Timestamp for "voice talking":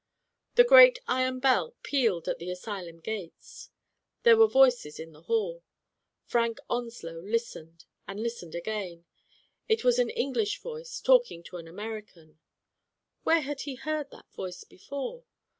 10.59-11.43